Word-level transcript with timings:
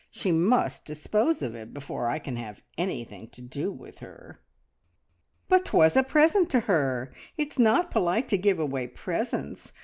She 0.09 0.31
must 0.31 0.83
dispose 0.83 1.43
of 1.43 1.53
it 1.53 1.75
before 1.75 2.09
I 2.09 2.17
can 2.17 2.35
have 2.35 2.63
anything 2.75 3.27
to 3.29 3.39
do 3.43 3.71
with 3.71 3.99
her." 3.99 4.41
"But 5.47 5.65
'twas 5.65 5.95
a 5.95 6.01
present 6.01 6.49
to 6.49 6.61
her! 6.61 7.13
It's 7.37 7.59
not 7.59 7.91
polite 7.91 8.27
to 8.29 8.37
give 8.39 8.57
away 8.57 8.87
presents. 8.87 9.71